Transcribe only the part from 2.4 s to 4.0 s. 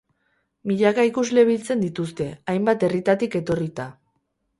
hainbat herritatik etorrita.